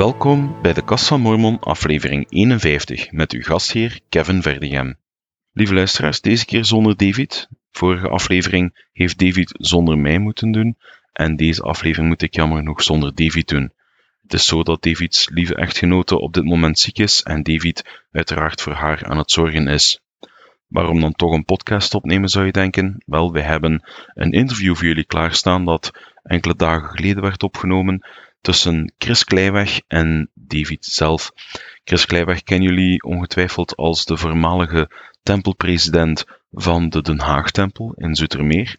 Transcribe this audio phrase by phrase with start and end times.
[0.00, 4.98] Welkom bij de Kast van Mormon, aflevering 51, met uw gastheer Kevin Verdegem.
[5.52, 7.48] Lieve luisteraars, deze keer zonder David.
[7.70, 10.76] Vorige aflevering heeft David zonder mij moeten doen,
[11.12, 13.72] en deze aflevering moet ik jammer genoeg zonder David doen.
[14.22, 18.60] Het is zo dat Davids lieve echtgenote op dit moment ziek is en David uiteraard
[18.60, 20.00] voor haar aan het zorgen is.
[20.66, 23.02] Waarom dan toch een podcast opnemen, zou je denken?
[23.06, 23.82] Wel, wij hebben
[24.14, 25.90] een interview voor jullie klaarstaan dat
[26.22, 28.06] enkele dagen geleden werd opgenomen
[28.40, 31.32] tussen Chris Kleiweg en David zelf.
[31.84, 34.90] Chris Kleiweg kennen jullie ongetwijfeld als de voormalige
[35.22, 38.76] tempelpresident van de Den Haag-tempel in Zoetermeer.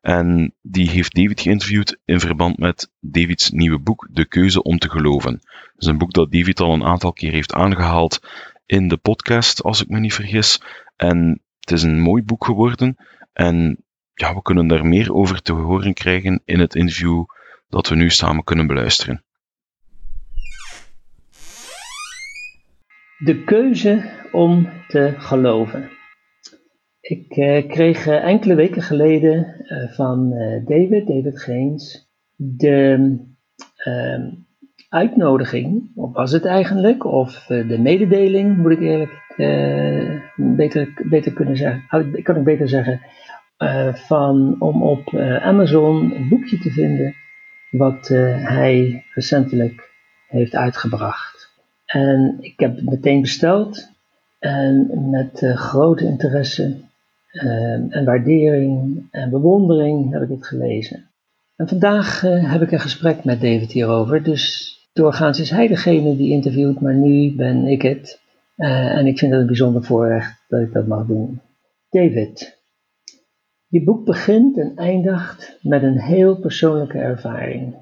[0.00, 4.90] En die heeft David geïnterviewd in verband met Davids nieuwe boek De Keuze om te
[4.90, 5.32] geloven.
[5.32, 8.20] Dat is een boek dat David al een aantal keer heeft aangehaald
[8.66, 10.62] in de podcast, als ik me niet vergis.
[10.96, 12.96] En het is een mooi boek geworden.
[13.32, 13.84] En
[14.14, 17.24] ja, we kunnen daar meer over te horen krijgen in het interview
[17.68, 19.22] dat we nu samen kunnen beluisteren.
[23.18, 25.90] De keuze om te geloven.
[27.00, 30.30] Ik eh, kreeg eh, enkele weken geleden uh, van
[30.64, 33.16] David, David Geens, de
[33.76, 34.30] ehm,
[34.88, 39.26] uitnodiging, of was het eigenlijk, of de mededeling, moet ik eerlijk
[40.36, 41.84] beter, beter kunnen zeggen,
[42.22, 43.00] kan ik beter zeggen,
[43.94, 47.14] van, om op Amazon een boekje te vinden
[47.70, 49.90] wat hij recentelijk
[50.28, 51.50] heeft uitgebracht.
[51.86, 53.88] En ik heb het meteen besteld
[54.38, 56.76] en met grote interesse
[57.38, 61.04] Ehm, en waardering en bewondering heb ik het gelezen.
[61.56, 64.22] En vandaag heb ik een gesprek met David hierover.
[64.22, 68.20] Dus doorgaans is hij degene die interviewt, maar nu ben ik het.
[68.56, 71.40] En ik vind het een bijzonder voorrecht dat ik dat mag doen.
[71.90, 72.57] David,
[73.68, 77.76] je boek begint en eindigt met een heel persoonlijke ervaring.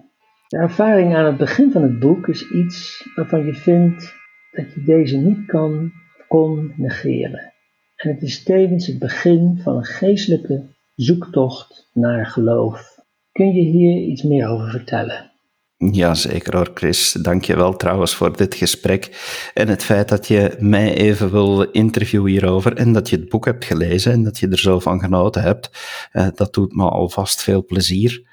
[0.49, 4.15] De ervaring aan het begin van het boek is iets waarvan je vindt
[4.53, 5.93] dat je deze niet kan,
[6.29, 7.55] kon negeren
[7.97, 12.95] en het is tevens het begin van een geestelijke zoektocht naar geloof.
[13.33, 15.31] Kun je hier iets meer over vertellen?
[15.79, 17.13] Ja, zeker hoor, Chris.
[17.13, 19.11] Dank je wel trouwens voor dit gesprek
[19.55, 23.45] en het feit dat je mij even wil interviewen hierover en dat je het boek
[23.45, 25.71] hebt gelezen en dat je er zo van genoten hebt.
[26.13, 28.25] Uh, dat doet me alvast veel plezier.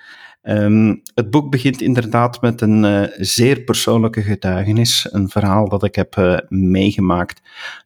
[0.43, 5.95] Um, het boek begint inderdaad met een uh, zeer persoonlijke getuigenis, een verhaal dat ik
[5.95, 7.41] heb uh, meegemaakt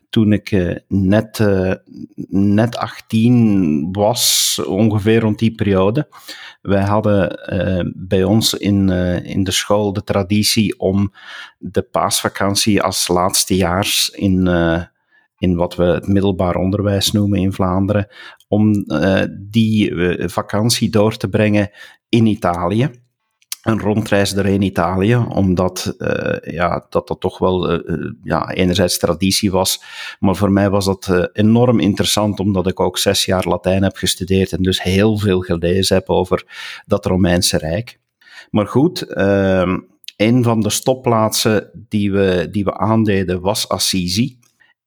[0.09, 1.73] toen ik uh, net, uh,
[2.29, 6.07] net 18 was, ongeveer rond die periode.
[6.62, 8.90] Wij hadden uh, bij ons in,
[9.23, 11.13] in de school de traditie om
[11.57, 14.47] de paasvakantie als laatstejaars in,
[15.38, 18.07] in wat we het middelbaar onderwijs noemen in Vlaanderen,
[18.47, 18.85] om
[19.50, 19.94] die
[20.29, 21.69] vakantie door te brengen
[22.09, 22.91] in Italië
[23.68, 29.52] een rondreis doorheen Italië, omdat uh, ja, dat, dat toch wel uh, ja, enerzijds traditie
[29.52, 29.84] was,
[30.20, 34.52] maar voor mij was dat enorm interessant, omdat ik ook zes jaar Latijn heb gestudeerd
[34.52, 36.46] en dus heel veel gelezen heb over
[36.86, 38.00] dat Romeinse Rijk.
[38.50, 39.80] Maar goed, ehm,
[40.16, 44.40] een van de stopplaatsen die we, die we aandeden was Assisi.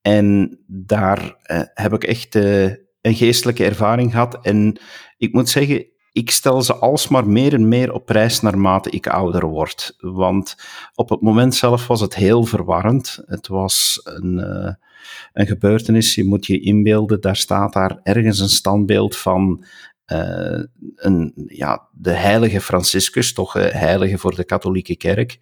[0.02, 1.36] En daar
[1.74, 4.38] heb ik echt een geestelijke ervaring gehad.
[4.42, 4.80] En
[5.16, 9.46] ik moet zeggen, ik stel ze alsmaar meer en meer op prijs naarmate ik ouder
[9.46, 9.96] word.
[9.98, 10.56] Want
[10.94, 13.22] op het moment zelf was het heel verwarrend.
[13.26, 14.72] Het was een, uh,
[15.32, 19.64] een gebeurtenis, je moet je inbeelden, daar staat daar ergens een standbeeld van
[20.06, 20.62] uh,
[20.94, 25.38] een, ja, de heilige Franciscus, toch uh, heilige voor de katholieke kerk.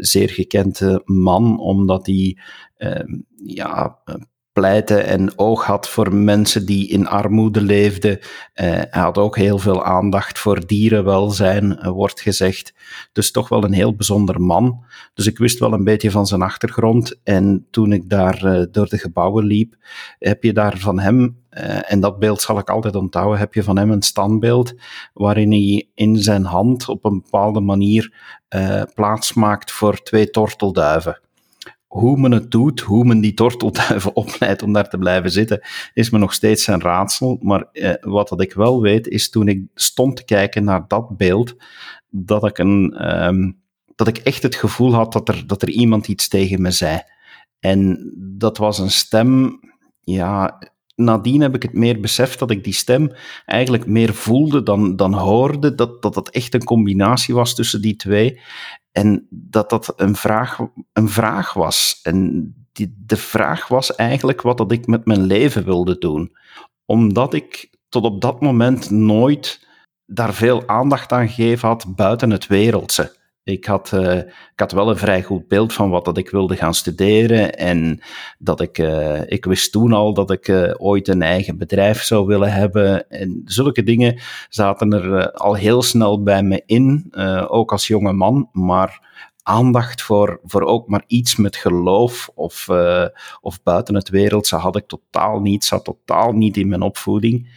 [0.00, 2.38] zeer gekende man, omdat hij
[3.36, 3.98] ja,
[4.58, 8.18] pleiten en oog had voor mensen die in armoede leefden.
[8.18, 8.24] Uh,
[8.54, 12.74] hij had ook heel veel aandacht voor dierenwelzijn, uh, wordt gezegd.
[13.12, 14.84] Dus toch wel een heel bijzonder man.
[15.14, 17.20] Dus ik wist wel een beetje van zijn achtergrond.
[17.24, 19.74] En toen ik daar uh, door de gebouwen liep,
[20.18, 21.36] heb je daar van hem,
[21.86, 24.74] en dat beeld zal ik altijd onthouden, heb je van hem een standbeeld
[25.14, 28.14] waarin hij in zijn hand op een bepaalde manier
[28.94, 31.20] plaats maakt voor twee tortelduiven
[31.88, 35.60] hoe men het doet, hoe men die tortelduiven opleidt om daar te blijven zitten,
[35.94, 37.38] is me nog steeds een raadsel.
[37.40, 41.16] Maar eh, wat dat ik wel weet, is toen ik stond te kijken naar dat
[41.16, 41.56] beeld,
[42.08, 43.60] dat ik, een, um,
[43.94, 47.00] dat ik echt het gevoel had dat er, dat er iemand iets tegen me zei.
[47.60, 49.60] En dat was een stem,
[50.00, 50.58] ja,
[50.98, 53.12] nadien heb ik het meer beseft dat ik die stem
[53.46, 55.74] eigenlijk meer voelde dan, dan hoorde.
[55.74, 58.40] Dat, dat dat echt een combinatie was tussen die twee.
[58.92, 60.58] En dat dat een vraag,
[60.92, 62.00] een vraag was.
[62.02, 66.36] En die, de vraag was eigenlijk wat dat ik met mijn leven wilde doen.
[66.84, 69.66] Omdat ik tot op dat moment nooit
[70.06, 73.17] daar veel aandacht aan gegeven had buiten het wereldse.
[73.48, 76.56] Ik had, uh, ik had wel een vrij goed beeld van wat dat ik wilde
[76.56, 77.54] gaan studeren.
[77.54, 78.00] En
[78.38, 82.26] dat ik, uh, ik wist toen al dat ik uh, ooit een eigen bedrijf zou
[82.26, 83.10] willen hebben.
[83.10, 87.12] En zulke dingen zaten er al heel snel bij me in,
[87.48, 88.48] ook als jonge man.
[88.52, 89.06] Maar
[89.42, 92.68] aandacht voor, voor ook maar iets met geloof of,
[93.40, 97.48] of buiten het wereldse had ik totaal niet, zat totaal niet in mijn opvoeding.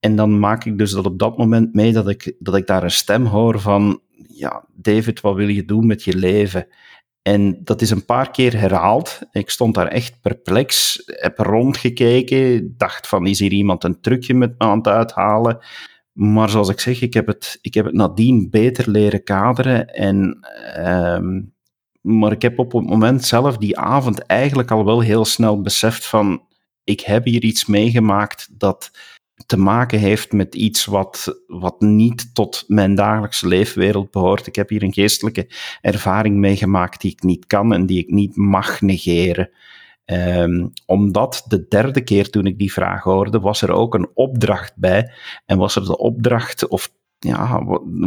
[0.00, 2.82] En dan maak ik dus dat op dat moment mee dat ik, dat ik daar
[2.82, 6.66] een stem hoor van, ja, David, wat wil je doen met je leven?
[7.22, 9.20] En dat is een paar keer herhaald.
[9.32, 14.54] Ik stond daar echt perplex, heb rondgekeken, dacht van, is hier iemand een trucje met
[14.58, 15.58] me aan het uithalen?
[16.12, 19.86] Maar zoals ik zeg, ik heb het, ik heb het nadien beter leren kaderen.
[19.86, 20.48] En,
[20.78, 21.54] um,
[22.00, 26.06] maar ik heb op het moment zelf, die avond, eigenlijk al wel heel snel beseft
[26.06, 26.42] van,
[26.84, 28.90] ik heb hier iets meegemaakt dat
[29.48, 34.46] te maken heeft met iets wat, wat niet tot mijn dagelijkse leefwereld behoort.
[34.46, 35.50] Ik heb hier een geestelijke
[35.80, 39.50] ervaring meegemaakt die ik niet kan en die ik niet mag negeren.
[40.04, 44.72] Um, omdat de derde keer toen ik die vraag hoorde, was er ook een opdracht
[44.76, 45.12] bij.
[45.46, 47.62] En was er de opdracht, of ja,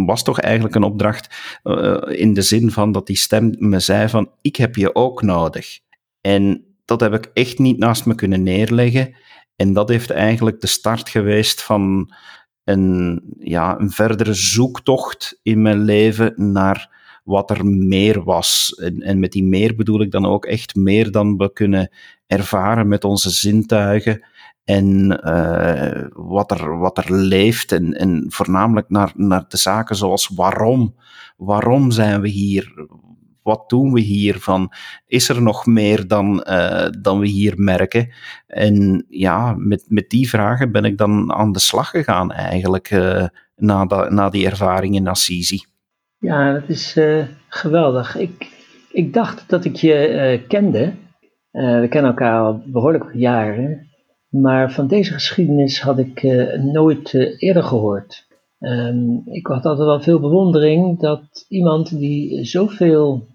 [0.06, 4.10] was toch eigenlijk een opdracht uh, in de zin van dat die stem me zei
[4.10, 5.80] van, ik heb je ook nodig.
[6.22, 9.16] En dat heb ik echt niet naast me kunnen neerleggen.
[9.62, 12.14] En dat heeft eigenlijk de start geweest van
[12.64, 16.90] een, ja, een verdere zoektocht in mijn leven naar
[17.24, 18.76] wat er meer was.
[18.82, 21.90] En, en met die meer bedoel ik dan ook echt meer dan we kunnen
[22.28, 24.26] ervaren met onze zintuigen.
[24.64, 27.72] En uh, wat, er, wat er leeft.
[27.72, 30.96] En, en voornamelijk naar, naar de zaken zoals waarom.
[31.38, 32.88] Waarom zijn we hier?
[33.44, 34.40] Wat doen we hier?
[34.40, 34.72] Van,
[35.08, 38.10] is er nog meer dan, uh, dan we hier merken?
[38.48, 43.26] En ja, met, met die vragen ben ik dan aan de slag gegaan eigenlijk, uh,
[43.56, 45.64] na, na die ervaring in Assisi.
[46.18, 48.16] Ja, dat is uh, geweldig.
[48.18, 48.48] Ik,
[48.92, 50.94] ik dacht dat ik je kende.
[51.52, 53.90] we kennen elkaar al behoorlijk jaren.
[54.30, 56.24] Maar van deze geschiedenis had ik
[56.58, 58.30] nooit eerder gehoord.
[58.62, 63.28] Um, ik had altijd wel veel bewondering dat iemand die zoveel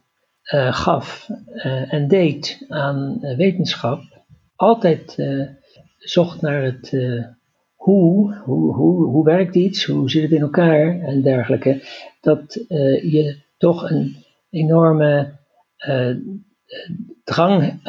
[0.54, 4.02] uh, gaf uh, en deed aan uh, wetenschap,
[4.56, 5.16] altijd
[5.98, 6.90] zocht naar het
[7.74, 11.82] hoe, hoe, hoe, hoe werkt iets, hoe zit het in elkaar en dergelijke,
[12.20, 12.64] dat
[13.02, 14.16] je toch een
[14.50, 15.32] enorme
[17.24, 17.80] drang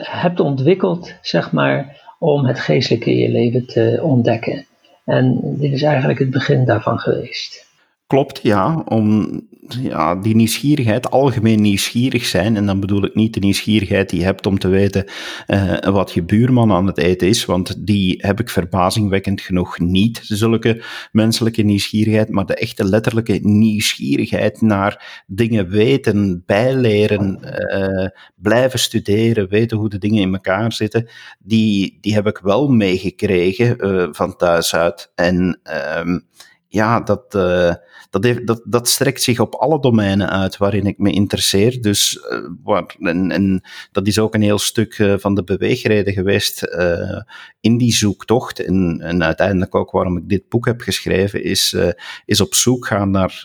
[0.00, 4.66] hebt ontwikkeld, zeg maar, om het geestelijke in je leven te ontdekken.
[5.04, 7.69] En dit is eigenlijk het begin daarvan geweest.
[8.10, 8.82] Klopt, ja.
[8.84, 14.18] Om ja, die nieuwsgierigheid, algemeen nieuwsgierig zijn, en dan bedoel ik niet de nieuwsgierigheid die
[14.18, 15.04] je hebt om te weten
[15.46, 20.20] uh, wat je buurman aan het eten is, want die heb ik verbazingwekkend genoeg niet,
[20.22, 29.48] zulke menselijke nieuwsgierigheid, maar de echte letterlijke nieuwsgierigheid naar dingen weten, bijleren, uh, blijven studeren,
[29.48, 31.08] weten hoe de dingen in elkaar zitten,
[31.38, 35.12] die, die heb ik wel meegekregen uh, van thuis uit.
[35.14, 35.60] En
[36.70, 37.34] ja, dat
[38.10, 41.80] dat, heeft, dat, dat strekt zich op alle domeinen uit waarin ik me interesseer.
[41.80, 42.18] Dus,
[42.66, 43.62] uh, en, en,
[43.92, 46.62] dat is ook een heel stuk uh, van de beweegreden geweest
[47.60, 48.64] in die zoektocht.
[48.64, 51.76] En, en uiteindelijk ook waarom ik dit boek heb geschreven, is,
[52.24, 53.44] is op zoek gaan naar,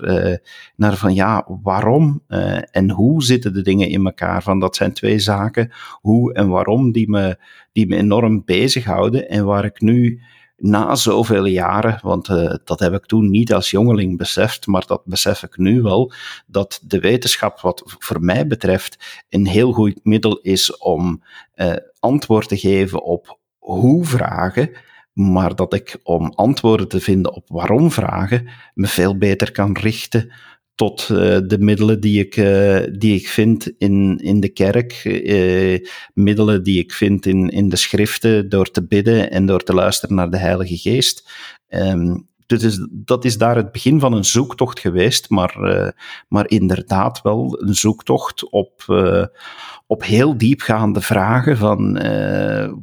[0.75, 2.23] naar van ja, waarom
[2.71, 4.43] en hoe zitten de dingen in elkaar.
[4.43, 7.37] Van dat zijn twee zaken, hoe en waarom, die me,
[7.71, 10.21] die me enorm bezighouden en waar ik nu
[10.57, 15.01] na zoveel jaren, want uh, dat heb ik toen niet als jongeling beseft, maar dat
[15.05, 16.11] besef ik nu wel,
[16.47, 21.23] dat de wetenschap, wat voor mij betreft, een heel goed middel is om
[21.55, 24.71] uh, antwoord te geven op hoe-vragen,
[25.13, 30.31] maar dat ik om antwoorden te vinden op waarom-vragen me veel beter kan richten
[30.75, 31.17] tot uh,
[31.47, 35.79] de middelen die ik, uh, die ik vind in, in de kerk, uh,
[36.13, 40.15] middelen die ik vind in, in de schriften, door te bidden en door te luisteren
[40.15, 41.29] naar de Heilige Geest.
[41.69, 45.55] Um, dus dat is daar het begin van een zoektocht geweest, maar,
[46.27, 48.83] maar inderdaad wel een zoektocht op,
[49.87, 51.93] op heel diepgaande vragen van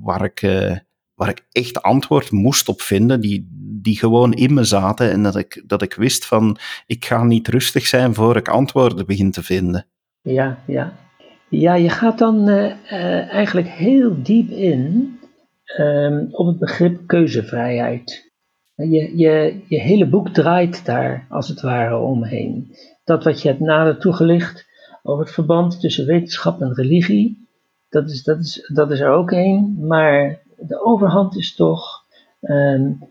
[0.02, 0.40] waar ik
[1.14, 3.48] waar ik echt antwoord moest op vinden, die,
[3.80, 7.48] die gewoon in me zaten en dat ik, dat ik wist van, ik ga niet
[7.48, 9.86] rustig zijn voor ik antwoorden begin te vinden.
[10.22, 10.92] Ja, ja.
[11.48, 15.12] Ja, je gaat dan uh, uh, eigenlijk heel diep in
[15.78, 18.30] um, op het begrip keuzevrijheid.
[18.74, 22.76] Je, je, je hele boek draait daar als het ware omheen.
[23.04, 24.66] Dat wat je hebt nader toegelicht
[25.02, 27.48] over het verband tussen wetenschap en religie,
[27.88, 29.86] dat is, dat is, dat is er ook één.
[29.86, 32.04] Maar de overhand is toch
[32.40, 33.10] um,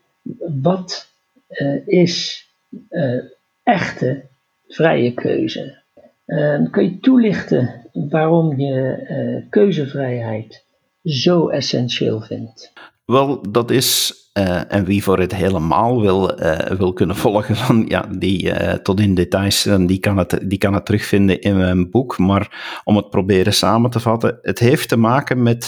[0.62, 1.10] wat
[1.50, 2.46] uh, is
[2.90, 3.24] uh,
[3.64, 4.24] echte
[4.68, 5.80] vrije keuze.
[6.26, 10.64] Uh, kun je toelichten waarom je uh, keuzevrijheid
[11.04, 12.74] zo essentieel vindt?
[13.06, 17.86] Wel, dat is, uh, en wie voor het helemaal wil, uh, wil kunnen volgen, van,
[17.88, 21.90] ja, die uh, tot in details, die kan, het, die kan het terugvinden in mijn
[21.90, 22.18] boek.
[22.18, 25.68] Maar om het proberen samen te vatten, het heeft te maken met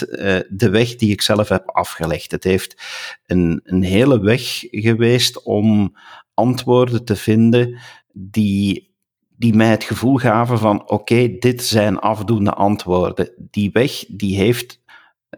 [0.50, 2.32] de weg die ik zelf heb afgelegd.
[2.32, 2.84] Het heeft
[3.25, 5.98] een, een hele weg geweest om
[6.34, 7.79] antwoorden te vinden
[8.13, 8.91] die
[9.38, 13.34] die mij het gevoel gaven van oké, dit zijn afdoende antwoorden.
[13.38, 14.82] Die weg die heeft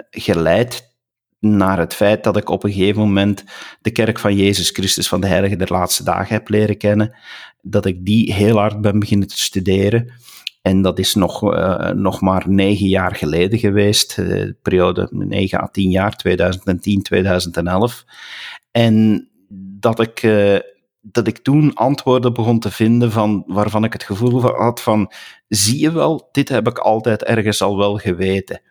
[0.10, 0.95] geleid
[1.40, 3.44] naar het feit dat ik op een gegeven moment
[3.82, 7.16] de kerk van Jezus Christus van de Heilige der Laatste Dagen heb leren kennen,
[7.62, 10.14] dat ik die heel hard ben beginnen te studeren.
[10.62, 15.68] En dat is nog, uh, nog maar negen jaar geleden geweest, uh, periode 9 à
[15.68, 18.06] 10 jaar, 2010, 2011.
[18.72, 19.28] En
[19.80, 20.58] dat ik, uh,
[21.02, 25.12] dat ik toen antwoorden begon te vinden van, waarvan ik het gevoel had van,
[25.48, 28.62] zie je wel, dit heb ik altijd ergens al wel geweten.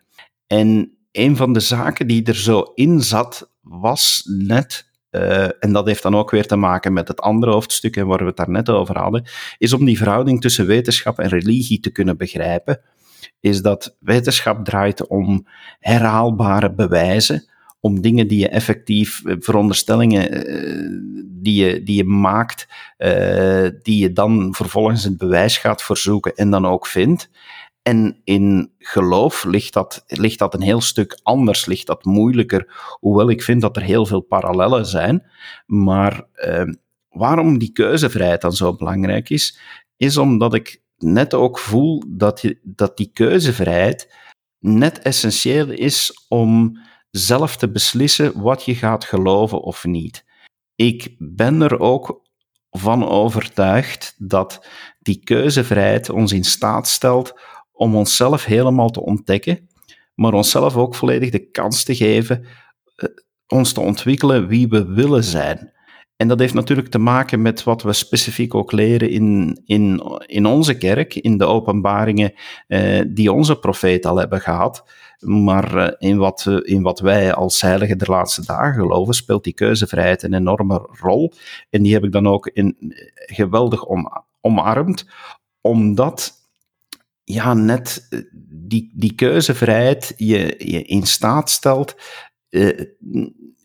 [0.47, 5.85] En een van de zaken die er zo in zat, was net, uh, en dat
[5.85, 8.49] heeft dan ook weer te maken met het andere hoofdstuk en waar we het daar
[8.49, 9.25] net over hadden,
[9.57, 12.81] is om die verhouding tussen wetenschap en religie te kunnen begrijpen,
[13.39, 15.47] is dat wetenschap draait om
[15.79, 20.89] herhaalbare bewijzen, om dingen die je effectief, eh, veronderstellingen uh,
[21.25, 22.67] die, je, die je maakt,
[23.83, 27.29] die je dan vervolgens het bewijs gaat verzoeken en dan ook vindt.
[27.87, 33.29] En in geloof ligt dat, ligt dat een heel stuk anders, ligt dat moeilijker, hoewel
[33.29, 35.29] ik vind dat er heel veel parallellen zijn.
[35.65, 36.63] Maar eh,
[37.09, 39.59] waarom die keuzevrijheid dan zo belangrijk is,
[39.97, 44.13] is omdat ik net ook voel dat, je, dat die keuzevrijheid
[44.59, 46.79] net essentieel is om
[47.11, 50.25] zelf te beslissen wat je gaat geloven of niet.
[50.75, 52.23] Ik ben er ook
[52.69, 54.67] van overtuigd dat
[54.99, 57.33] die keuzevrijheid ons in staat stelt
[57.75, 59.69] om onszelf helemaal te ontdekken,
[60.15, 62.45] maar onszelf ook volledig de kans te geven
[62.97, 63.09] uh,
[63.47, 65.73] ons te ontwikkelen wie we willen zijn.
[66.17, 70.45] En dat heeft natuurlijk te maken met wat we specifiek ook leren in, in, in
[70.45, 72.33] onze kerk, in de openbaringen
[72.67, 74.83] uh, die onze profeet al hebben gehad.
[75.19, 79.53] Maar uh, in, wat, in wat wij als heiligen de laatste dagen geloven, speelt die
[79.53, 81.33] keuzevrijheid een enorme rol.
[81.69, 82.75] En die heb ik dan ook in,
[83.15, 85.05] geweldig om, omarmd,
[85.61, 86.34] omdat
[87.25, 91.95] ja, net eh, die, die keuzevrijheid je, je in staat stelt
[92.49, 92.79] uh,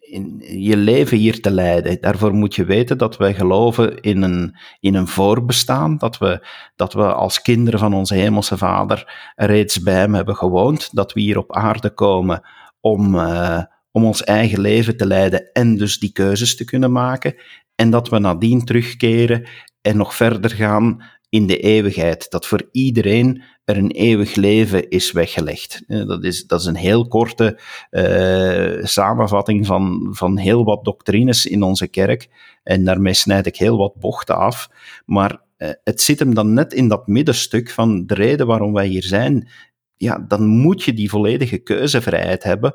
[0.00, 2.00] in je leven hier te leiden.
[2.00, 6.93] Daarvoor moet je weten dat wij geloven in een, in een voorbestaan, dat we, dat
[6.93, 11.38] we als kinderen van onze hemelse vader reeds bij hem hebben gewoond, dat we hier
[11.38, 12.43] op aarde komen
[12.81, 17.35] om, uh, om ons eigen leven te leiden en dus die keuzes te kunnen maken,
[17.75, 19.49] en dat we nadien terugkeren
[19.82, 22.30] en nog verder gaan in de eeuwigheid.
[22.30, 25.82] Dat voor iedereen er een eeuwig leven is weggelegd.
[25.87, 27.60] Eh, dat is, dat is een heel korte
[27.90, 32.28] uh, samenvatting van, van heel wat doctrines in onze kerk.
[32.62, 34.68] En daarmee snijd ik heel wat bochten af.
[35.06, 38.87] Maar uh, het zit hem dan net in dat middenstuk van de reden waarom wij
[38.87, 39.49] hier zijn.
[39.96, 42.75] Ja, dan moet je die volledige keuzevrijheid hebben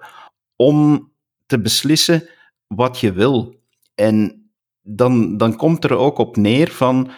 [0.56, 1.12] om
[1.46, 2.30] te beslissen
[2.68, 3.56] wat je wil.
[3.96, 4.45] En
[4.88, 7.12] dan, dan komt er ook op neer van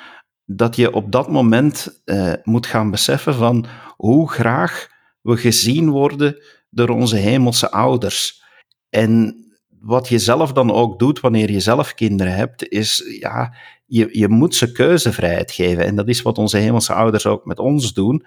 [0.46, 4.88] dat je op dat moment uh, moet gaan beseffen van hoe graag
[5.22, 8.44] we gezien worden door onze hemelse ouders.
[8.90, 9.36] En
[9.80, 13.56] wat je zelf dan ook doet wanneer je zelf kinderen hebt, is ja,
[13.86, 15.86] je, je moet ze keuzevrijheid geven.
[15.86, 18.26] En dat is wat onze hemelse ouders ook met ons doen.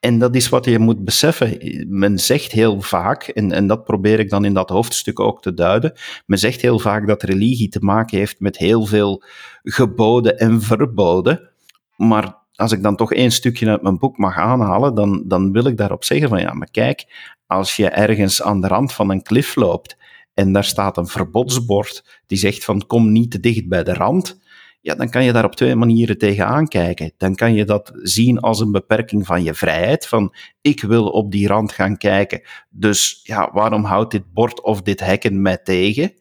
[0.00, 1.58] En dat is wat je moet beseffen.
[1.88, 5.54] Men zegt heel vaak, en, en dat probeer ik dan in dat hoofdstuk ook te
[5.54, 5.92] duiden,
[6.26, 9.22] men zegt heel vaak dat religie te maken heeft met heel veel
[9.62, 11.50] geboden en verboden.
[11.96, 15.66] Maar als ik dan toch één stukje uit mijn boek mag aanhalen, dan, dan wil
[15.66, 17.06] ik daarop zeggen van ja, maar kijk,
[17.46, 19.96] als je ergens aan de rand van een klif loopt
[20.34, 24.40] en daar staat een verbodsbord die zegt van kom niet te dicht bij de rand,
[24.80, 27.12] ja, dan kan je daar op twee manieren tegenaan kijken.
[27.16, 31.30] Dan kan je dat zien als een beperking van je vrijheid, van ik wil op
[31.30, 36.12] die rand gaan kijken, dus ja, waarom houdt dit bord of dit hekken mij tegen?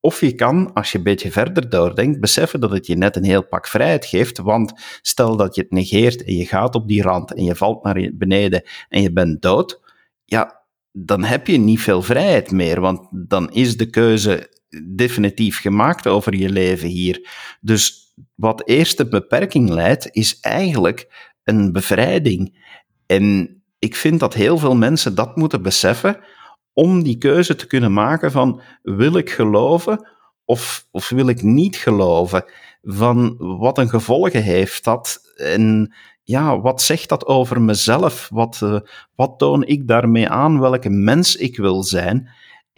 [0.00, 3.24] Of je kan, als je een beetje verder doordenkt, beseffen dat het je net een
[3.24, 4.38] heel pak vrijheid geeft.
[4.38, 7.84] Want stel dat je het negeert en je gaat op die rand en je valt
[7.84, 9.80] naar beneden en je bent dood.
[10.24, 12.80] Ja, dan heb je niet veel vrijheid meer.
[12.80, 17.28] Want dan is de keuze definitief gemaakt over je leven hier.
[17.60, 22.58] Dus wat eerst een beperking leidt, is eigenlijk een bevrijding.
[23.06, 26.18] En ik vind dat heel veel mensen dat moeten beseffen
[26.72, 30.08] om die keuze te kunnen maken van wil ik geloven
[30.44, 32.44] of, of wil ik niet geloven?
[32.82, 38.28] van wat een gevolgen heeft dat en ja, wat zegt dat over mezelf?
[38.32, 38.80] Wat, uh,
[39.14, 40.60] wat toon ik daarmee aan?
[40.60, 42.28] Welke mens ik wil zijn?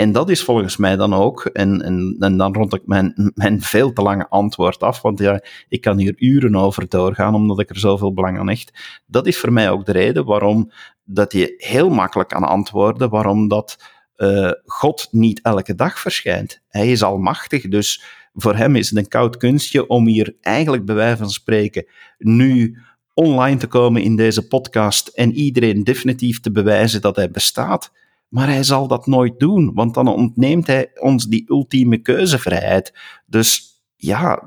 [0.03, 1.83] En dat is volgens mij dan ook, en,
[2.19, 5.99] en, dan rond ik mijn, mijn veel te lange antwoord af, want ja, ik kan
[5.99, 9.01] hier uren over doorgaan, omdat ik er zoveel belang aan hecht.
[9.07, 10.71] Dat is voor mij ook de reden waarom
[11.05, 13.77] dat je heel makkelijk kan antwoorden, waarom dat
[14.17, 16.61] uh, God niet elke dag verschijnt.
[16.69, 18.03] Hij is almachtig, dus
[18.35, 21.87] voor hem is het een koud kunstje om hier eigenlijk bij wijze van spreken
[22.19, 22.79] nu
[23.15, 27.93] online te komen in deze podcast en iedereen definitief te bewijzen dat hij bestaat.
[28.33, 32.95] Maar hij zal dat nooit doen, want dan ontneemt hij ons die ultieme keuzevrijheid.
[33.27, 34.43] Dus ja,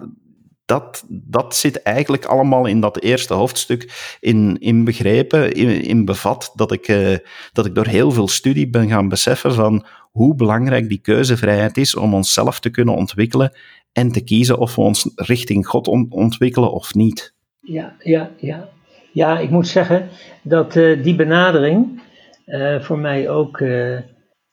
[0.65, 6.51] dat, dat zit eigenlijk allemaal in dat eerste hoofdstuk in, in begrepen, in, in bevat,
[6.55, 7.17] dat ik, uh,
[7.51, 11.95] dat ik door heel veel studie ben gaan beseffen van hoe belangrijk die keuzevrijheid is
[11.95, 13.51] om onszelf te kunnen ontwikkelen
[13.91, 17.33] en te kiezen of we ons richting God ontwikkelen of niet.
[17.61, 18.69] Ja, ja, ja.
[19.11, 20.09] Ja, ik moet zeggen
[20.41, 22.01] dat uh, die benadering
[22.45, 23.99] uh, voor mij ook uh,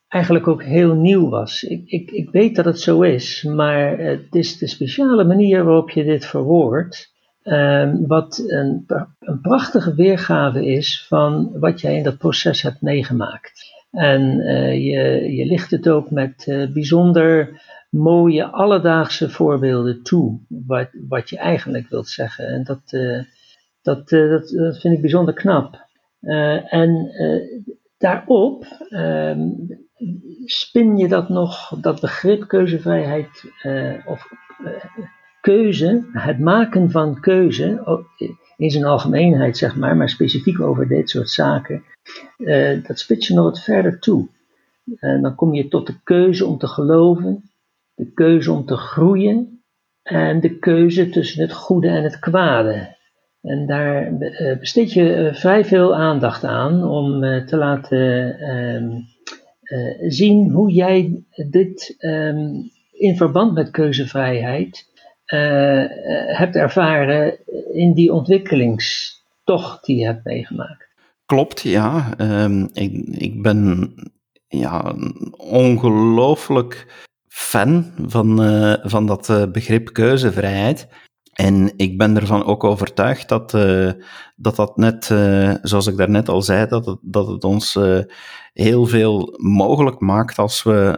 [0.09, 1.63] eigenlijk ook heel nieuw was.
[1.63, 5.91] Ik, ik, ik weet dat het zo is, maar het is de speciale manier waarop
[5.91, 8.85] je dit verwoordt, ehm, wat een,
[9.19, 13.81] een prachtige weergave is van wat jij in dat proces hebt meegemaakt.
[13.91, 14.37] En
[14.81, 21.89] je, je ligt het ook met bijzonder mooie alledaagse voorbeelden toe, wat, wat je eigenlijk
[21.89, 22.47] wilt zeggen.
[22.47, 22.81] En dat,
[23.83, 25.87] dat, dat, dat, vind ik bijzonder knap.
[26.71, 27.11] En
[28.03, 29.49] daarop ehm,
[30.45, 33.45] spin je dat nog, dat begrip keuzevrijheid
[34.07, 34.29] of
[35.41, 37.83] keuze, het maken van keuze,
[38.57, 41.85] in zijn algemeenheid zeg maar, maar specifiek over dit soort zaken,
[42.87, 44.29] dat spits je nog wat verder toe.
[45.21, 47.51] Dan kom je tot de keuze om te geloven,
[47.95, 49.63] de keuze om te groeien
[50.03, 52.97] en de keuze tussen het goede en het kwade.
[53.43, 59.01] En daar eh, besteed je eh, vrij veel aandacht aan om eh, te laten ehm,
[60.09, 62.51] zien hoe jij dit ehm,
[62.93, 64.91] in verband met keuzevrijheid
[66.27, 67.39] hebt ervaren
[67.73, 70.89] in die ontwikkelingstocht die je hebt meegemaakt.
[71.27, 72.15] Klopt, ja.
[72.19, 73.93] Um, ik, ik ben
[74.49, 74.95] ja,
[75.37, 78.37] ongelooflijk fan van,
[78.83, 80.89] van dat begrip keuzevrijheid.
[81.33, 83.91] En ik ben ervan ook overtuigd dat uh,
[84.37, 85.05] dat, dat net,
[85.63, 87.79] zoals ik daarnet al zei, dat het, dat het ons
[88.53, 90.97] heel veel mogelijk maakt als we,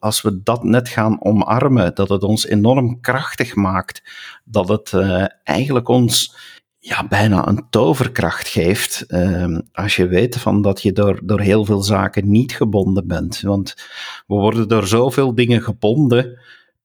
[0.00, 1.94] als we dat net gaan omarmen.
[1.94, 4.02] Dat het ons enorm krachtig maakt.
[4.44, 4.92] Dat het
[5.44, 6.34] eigenlijk ons
[6.86, 9.04] ja, bijna een toverkracht geeft.
[9.08, 13.40] Uh, als je weet van dat je door, door heel veel zaken niet gebonden bent.
[13.40, 13.74] Want
[14.26, 16.38] we worden door zoveel dingen gebonden.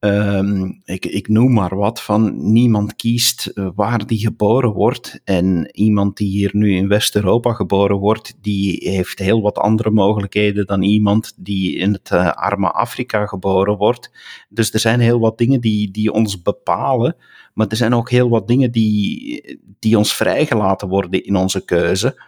[0.05, 5.21] Uh, ik, ik noem maar wat van niemand kiest eh, waar die geboren wordt.
[5.23, 10.65] En iemand die hier nu in West-Europa geboren wordt, die heeft heel wat andere mogelijkheden
[10.65, 14.11] dan iemand die in het uh, arme Afrika geboren wordt.
[14.49, 17.15] Dus er zijn heel wat dingen die, die ons bepalen.
[17.53, 22.21] Maar er zijn ook heel wat dingen die, die ons vrijgelaten worden in onze keuze.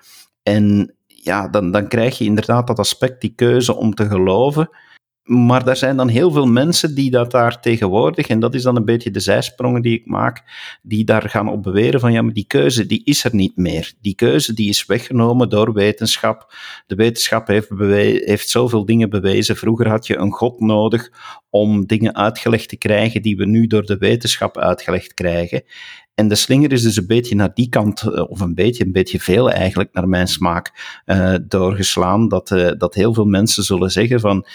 [0.44, 4.70] En ja, dan, dan krijg je inderdaad dat aspect, die keuze om te geloven.
[5.24, 8.76] Maar er zijn dan heel veel mensen die dat daar tegenwoordig, en dat is dan
[8.76, 10.44] een beetje de zijsprongen die ik maak,
[10.82, 13.94] die daar gaan op beweren van ja, maar die keuze die is er niet meer.
[14.02, 16.54] Die keuze die is weggenomen door wetenschap.
[16.88, 17.70] De wetenschap heeft,
[18.26, 19.56] heeft zoveel dingen bewezen.
[19.56, 21.12] Vroeger had je een god nodig
[21.50, 25.64] om dingen uitgelegd te krijgen die we nu door de wetenschap uitgelegd krijgen.
[26.16, 28.92] En de slinger is dus een beetje naar die kant, eh, of een beetje, een
[28.92, 30.72] beetje veel eigenlijk, naar mijn smaak,
[31.06, 32.28] uh, doorgeslaan.
[32.28, 34.46] Dat, uh, dat heel veel mensen zullen zeggen van,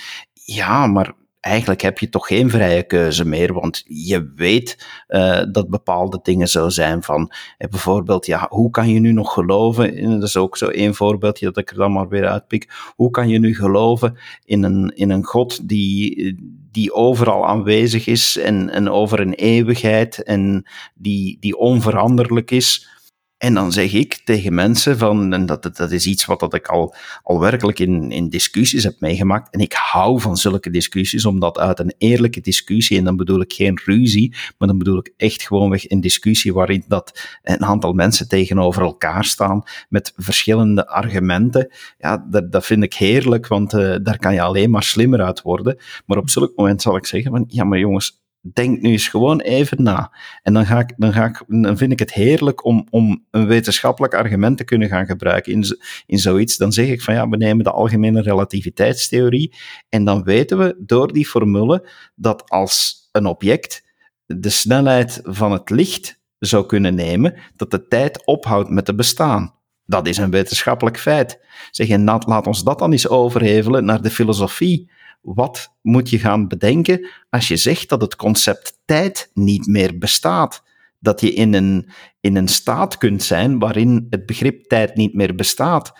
[0.55, 5.69] ja, maar eigenlijk heb je toch geen vrije keuze meer, want je weet uh, dat
[5.69, 10.11] bepaalde dingen zo zijn van, eh, bijvoorbeeld, ja, hoe kan je nu nog geloven, en
[10.11, 13.29] dat is ook zo één voorbeeldje dat ik er dan maar weer uitpik, hoe kan
[13.29, 16.35] je nu geloven in een, in een God die,
[16.71, 22.98] die overal aanwezig is en, en over een eeuwigheid en die, die onveranderlijk is,
[23.39, 26.67] en dan zeg ik tegen mensen van, en dat, dat is iets wat dat ik
[26.67, 29.55] al, al werkelijk in, in discussies heb meegemaakt.
[29.55, 33.53] En ik hou van zulke discussies, omdat uit een eerlijke discussie, en dan bedoel ik
[33.53, 38.29] geen ruzie, maar dan bedoel ik echt gewoonweg een discussie waarin dat een aantal mensen
[38.29, 41.73] tegenover elkaar staan met verschillende argumenten.
[41.99, 45.43] Ja, dat, dat vind ik heerlijk, want uh, daar kan je alleen maar slimmer uit
[45.43, 45.79] worden.
[46.07, 49.41] Maar op zulk moment zal ik zeggen van, ja maar jongens, denk nu eens gewoon
[49.41, 50.17] even na.
[50.43, 53.47] En dan, ga ik, dan, ga ik, dan vind ik het heerlijk om, om een
[53.47, 55.65] wetenschappelijk argument te kunnen gaan gebruiken in,
[56.07, 56.57] in zoiets.
[56.57, 59.55] Dan zeg ik van ja, we nemen de algemene relativiteitstheorie
[59.89, 63.87] en dan weten we door die formule dat als een object
[64.27, 69.55] de snelheid van het licht zou kunnen nemen, dat de tijd ophoudt met te bestaan.
[69.85, 71.41] Dat is een wetenschappelijk feit.
[71.71, 74.91] Zeg, en laat ons dat dan eens overhevelen naar de filosofie.
[75.21, 80.63] Wat moet je gaan bedenken als je zegt dat het concept tijd niet meer bestaat?
[80.99, 81.89] Dat je in een,
[82.21, 85.93] in een staat kunt zijn waarin het begrip tijd niet meer bestaat.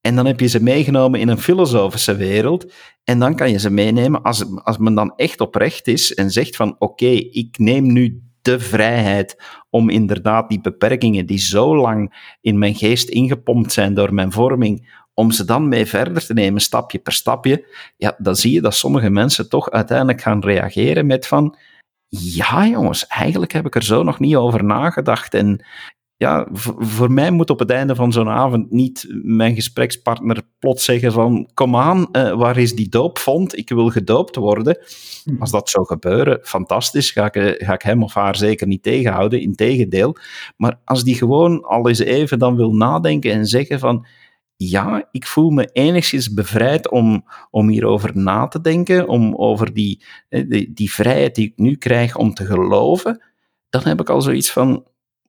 [0.00, 2.72] En dan heb je ze meegenomen in een filosofische wereld.
[3.04, 6.56] En dan kan je ze meenemen als, als men dan echt oprecht is en zegt
[6.56, 12.58] van oké, ik neem nu de vrijheid om inderdaad die beperkingen die zo lang in
[12.58, 16.98] mijn geest ingepompt zijn door mijn vorming, om ze dan mee verder te nemen, stapje
[16.98, 21.56] per stapje, ja, dan zie je dat sommige mensen toch uiteindelijk gaan reageren met van,
[22.08, 25.64] ja jongens, eigenlijk heb ik er zo nog niet over nagedacht en
[26.22, 26.46] ja,
[26.78, 31.50] voor mij moet op het einde van zo'n avond niet mijn gesprekspartner plots zeggen van
[31.54, 33.56] kom aan, uh, waar is die doopvond?
[33.58, 34.78] Ik wil gedoopt worden.
[35.24, 35.40] Hm.
[35.40, 38.82] Als dat zou gebeuren, fantastisch, ga ik, eh, ga ik hem of haar zeker niet
[38.82, 40.16] tegenhouden, integendeel.
[40.56, 44.06] Maar als die gewoon al eens even dan wil nadenken en zeggen van
[44.68, 50.04] ja, ik voel me enigszins bevrijd om, om hierover na te denken, om over die,
[50.28, 53.22] eh, die, die vrijheid die ik nu krijg om te geloven,
[53.68, 54.84] dan heb ik al zoiets van,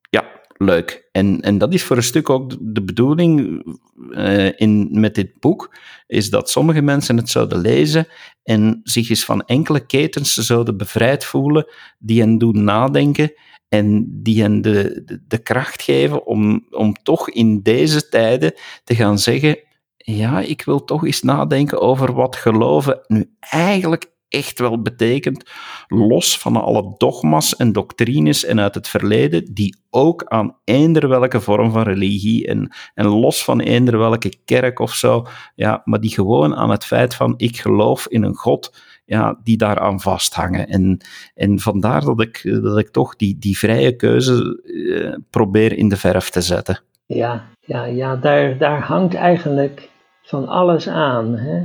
[0.10, 0.26] ja,
[0.58, 1.10] leuk.
[1.12, 3.64] En, en dat is voor een stuk ook de bedoeling
[4.10, 5.76] uh, in, met dit boek,
[6.08, 8.08] is dat sommige mensen het zouden lezen
[8.44, 11.68] en zich eens van enkele ketens zouden bevrijd voelen
[12.00, 13.34] die hen doen nadenken
[13.74, 19.20] en die hen de, de, kracht geven om, om toch in deze tijden te gaan
[19.20, 19.60] zeggen,
[19.98, 25.50] ja, ik wil toch eens nadenken over wat geloven nu eigenlijk echt wel betekent,
[25.88, 31.42] los van alle dogma's en doctrines en uit het verleden, die ook aan eender welke
[31.42, 36.14] vorm van religie en, en los van eender welke kerk of zo, ja, maar die
[36.14, 40.68] gewoon aan het feit van ik geloof in een God, ja, die daaraan vasthangen.
[40.68, 41.00] En,
[41.36, 45.98] en vandaar dat ik, dat ik toch die, die vrije keuze eh, probeer in de
[45.98, 46.80] verf te zetten.
[47.06, 49.90] Ja, ja, ja daar, daar hangt eigenlijk
[50.22, 51.36] van alles aan.
[51.36, 51.62] Hè?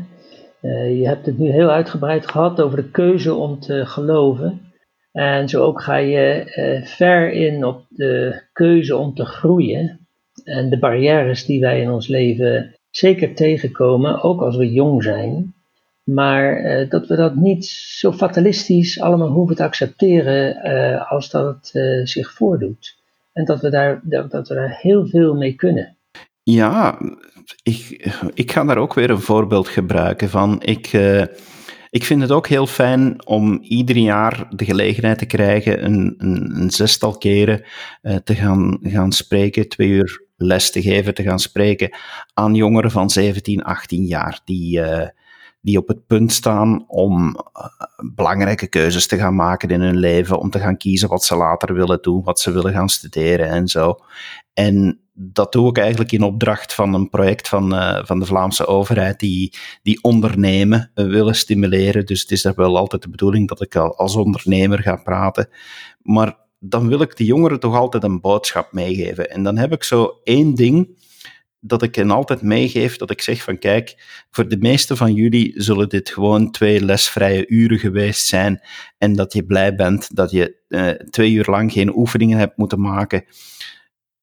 [0.62, 4.60] Uh, je hebt het nu heel uitgebreid gehad over de keuze om te geloven.
[5.12, 10.08] En zo ook ga je uh, ver in op de keuze om te groeien.
[10.44, 15.54] En de barrières die wij in ons leven zeker tegenkomen, ook als we jong zijn.
[16.14, 20.56] Maar uh, dat we dat niet zo fatalistisch allemaal hoeven te accepteren
[21.08, 22.96] als dat het zich voordoet.
[23.32, 25.96] En dat we, daar, dat, dat we daar heel veel mee kunnen.
[26.42, 26.98] Ja,
[27.62, 30.62] ik, ik ga daar ook weer een voorbeeld gebruiken van.
[30.62, 30.92] Ik,
[31.90, 36.70] ik vind het ook heel fijn om ieder jaar de gelegenheid te krijgen een, een,
[36.70, 37.64] zestal keren
[38.24, 41.90] te gaan, gaan spreken, twee uur les te geven, te gaan spreken
[42.34, 44.80] aan jongeren van 17, 18 jaar, die,
[45.68, 47.36] die op het punt staan om
[48.14, 51.74] belangrijke keuzes te gaan maken in hun leven, om te gaan kiezen wat ze later
[51.74, 53.98] willen doen, wat ze willen gaan studeren en zo.
[54.54, 58.66] En dat doe ik eigenlijk in opdracht van een project van, uh, van de Vlaamse
[58.66, 62.06] overheid die, die ondernemen uh, willen stimuleren.
[62.06, 65.48] Dus het is daar wel altijd de bedoeling dat ik als ondernemer ga praten.
[66.02, 69.30] Maar dan wil ik de jongeren toch altijd een boodschap meegeven.
[69.30, 70.88] En dan heb ik zo één ding
[71.60, 73.94] dat ik hen altijd meegeef, dat ik zeg van kijk,
[74.30, 78.60] voor de meeste van jullie zullen dit gewoon twee lesvrije uren geweest zijn
[78.98, 82.80] en dat je blij bent dat je uh, twee uur lang geen oefeningen hebt moeten
[82.80, 83.24] maken.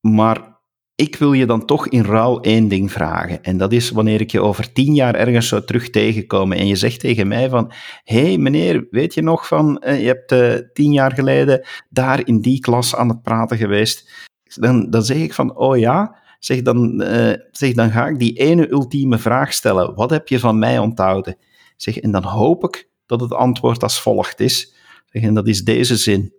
[0.02, 0.54] Maar
[0.96, 3.44] ik wil je dan toch in ruil één ding vragen.
[3.44, 6.76] En dat is wanneer ik je over tien jaar ergens zou terug tegenkomen en je
[6.76, 7.72] zegt tegen mij van,
[8.04, 12.28] hé hey meneer, weet je nog van, uh, je hebt uh, tien jaar geleden daar
[12.28, 14.12] in die klas aan het praten geweest.
[14.44, 18.34] Dan, dan zeg ik van, oh ja, zeg dan, uh, zeg dan ga ik die
[18.34, 19.96] ene ultieme vraag stellen.
[19.96, 21.38] Wat heb je van mij onthouden?
[21.78, 24.74] Zeg, en dan hoop ik dat het antwoord als volgt is.
[25.06, 26.34] Zeg, en dat is deze zin.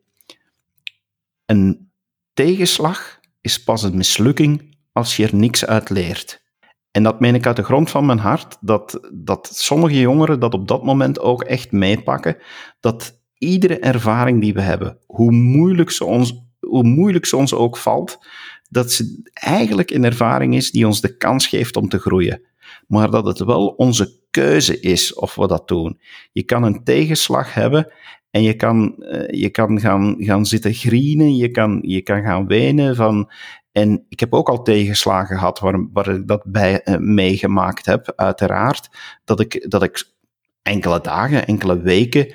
[1.47, 1.91] Een
[2.33, 6.45] tegenslag is pas een mislukking als je er niks uit leert.
[6.91, 10.55] En dat meen ik uit de grond van mijn hart, dat, dat sommige jongeren dat
[10.55, 12.37] op dat moment ook echt meepakken,
[12.81, 17.77] dat iedere ervaring die we hebben, hoe moeilijk ze ons, hoe moeilijk ze ons ook
[17.77, 18.19] valt,
[18.69, 22.43] dat ze eigenlijk een ervaring is die ons de kans geeft om te groeien.
[22.87, 26.01] Maar dat het wel onze keuze is of we dat doen.
[26.33, 27.93] Je kan een tegenslag hebben
[28.31, 32.47] en je kan, uh, je kan gaan, gaan zitten grienen, je kan, je kan gaan
[32.47, 33.31] wenen van...
[33.73, 38.13] En ik heb ook al tegenslagen gehad waar, waar ik dat bij uh, meegemaakt heb,
[38.17, 38.89] uiteraard.
[39.25, 40.15] Dat ik, dat ik
[40.63, 42.35] enkele dagen, enkele weken uh,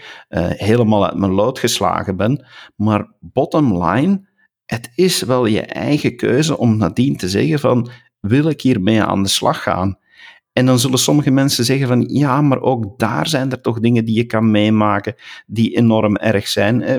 [0.49, 2.45] helemaal uit mijn lood geslagen ben.
[2.75, 4.29] Maar bottom line,
[4.71, 9.23] het is wel je eigen keuze om nadien te zeggen van, wil ik hiermee aan
[9.23, 9.97] de slag gaan?
[10.53, 14.05] En dan zullen sommige mensen zeggen van ja, maar ook daar zijn er toch dingen
[14.05, 16.81] die je kan meemaken die enorm erg zijn.
[16.81, 16.97] Eh,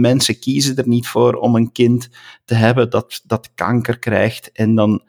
[0.00, 2.08] mensen kiezen er niet voor om een kind
[2.44, 4.52] te hebben dat, dat kanker krijgt.
[4.52, 5.02] En dan,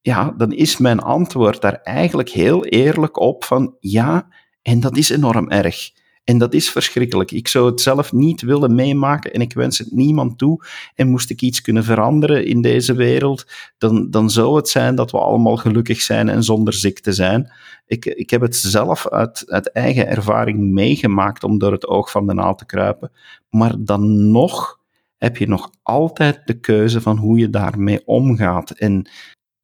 [0.00, 4.28] ja, dan is mijn antwoord daar eigenlijk heel eerlijk op van ja,
[4.62, 5.90] en dat is enorm erg.
[6.24, 7.30] En dat is verschrikkelijk.
[7.30, 10.64] Ik zou het zelf niet willen meemaken en ik wens het niemand toe.
[10.94, 13.46] En moest ik iets kunnen veranderen in deze wereld,
[13.78, 17.52] dan, dan zou het zijn dat we allemaal gelukkig zijn en zonder ziekte zijn.
[17.86, 22.26] Ik, ik heb het zelf uit, uit eigen ervaring meegemaakt om door het oog van
[22.26, 23.12] de naald te kruipen.
[23.50, 24.78] Maar dan nog
[25.20, 28.70] heb je nog altijd de keuze van hoe je daarmee omgaat.
[28.70, 29.10] En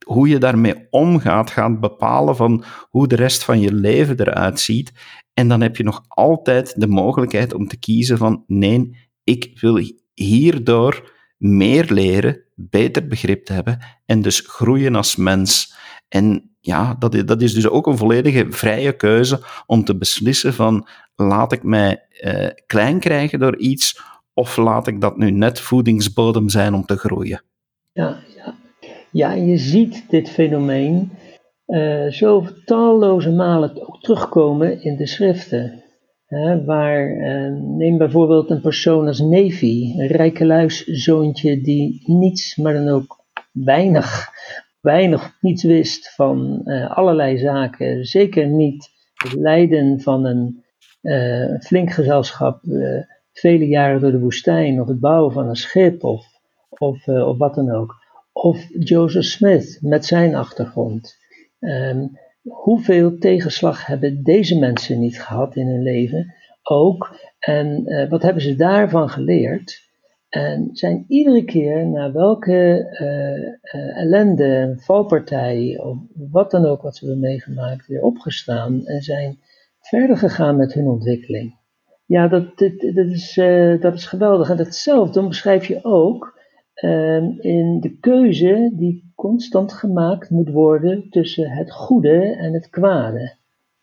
[0.06, 4.92] hoe je daarmee omgaat, gaat bepalen van hoe de rest van je leven eruit ziet.
[5.34, 9.80] En dan heb je nog altijd de mogelijkheid om te kiezen van nee, ik wil
[10.14, 15.74] hierdoor meer leren, beter begrip hebben en dus groeien als mens.
[16.08, 20.54] En ja, dat is, dat is dus ook een volledige vrije keuze om te beslissen
[20.54, 24.00] van laat ik mij eh, klein krijgen door iets
[24.34, 27.42] of laat ik dat nu net voedingsbodem zijn om te groeien.
[27.92, 28.54] Ja, ja.
[29.16, 31.10] Ja je ziet dit fenomeen
[31.66, 35.84] uh, zo talloze malen ook terugkomen in de schriften.
[36.64, 43.24] waar, uh, neem bijvoorbeeld een persoon als Nevi, een rijkeluiszoontje die niets, maar dan ook
[43.52, 44.28] weinig,
[44.80, 48.04] weinig niets wist van uh, allerlei zaken.
[48.04, 50.64] Zeker niet het lijden van een
[51.60, 52.60] flink gezelschap
[53.32, 56.26] vele jaren door de woestijn, of het bouwen van een schip, of,
[56.68, 58.05] of, of wat dan ook.
[58.42, 61.16] Of Joseph Smith met zijn achtergrond.
[61.60, 66.34] Um, hoeveel tegenslag hebben deze mensen niet gehad in hun leven?
[66.62, 67.16] Ook.
[67.38, 69.80] En uh, wat hebben ze daarvan geleerd?
[70.28, 75.98] En zijn iedere keer naar welke uh, uh, ellende, valpartij of
[76.30, 79.38] wat dan ook wat ze hebben meegemaakt, weer opgestaan en zijn
[79.80, 81.58] verder gegaan met hun ontwikkeling.
[82.06, 83.34] Ja, dat, dat, dat is,
[83.80, 84.50] dat is geweldig.
[84.50, 86.35] En datzelfde beschrijf je ook
[86.76, 93.36] Ehm, in de keuze die constant gemaakt moet worden tussen het goede en het kwade.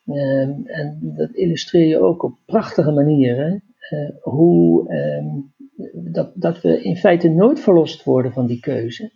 [0.06, 3.64] Ehm, en dat illustreer je ook op prachtige manieren.
[3.92, 5.26] Uh, hoe ehm,
[6.14, 9.12] dat, dat we in feite nooit verlost worden van die keuze.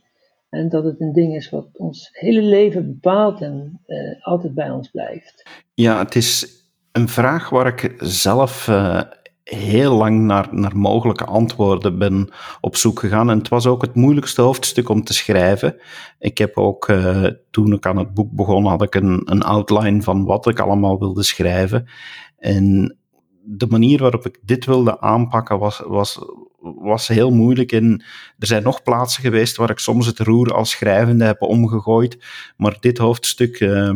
[0.49, 4.69] En dat het een ding is wat ons hele leven bepaalt en uh, altijd bij
[4.69, 5.43] ons blijft.
[5.73, 6.61] Ja, het is
[6.91, 9.01] een vraag waar ik zelf uh,
[9.47, 12.29] heel lang naar, naar mogelijke antwoorden ben
[12.61, 13.29] op zoek gegaan.
[13.29, 15.75] En het was ook het moeilijkste hoofdstuk om te schrijven.
[16.19, 20.01] Ik heb ook, uh, toen ik aan het boek begon, had ik een, een outline
[20.01, 21.89] van wat ik allemaal wilde schrijven.
[22.37, 22.97] En
[23.43, 26.19] de manier waarop ik dit wilde aanpakken was, was,
[26.59, 27.71] was heel moeilijk.
[27.71, 28.03] En
[28.37, 32.25] er zijn nog plaatsen geweest waar ik soms het roer als schrijvende heb omgegooid.
[32.57, 33.93] Maar dit hoofdstuk uh,